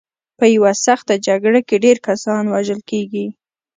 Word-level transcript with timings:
په 0.37 0.45
یوه 0.55 0.71
سخته 0.85 1.13
جګړه 1.27 1.59
کې 1.67 1.75
ډېر 1.85 1.97
کسان 2.07 2.43
وژل 2.53 2.81
کېږي. 2.89 3.25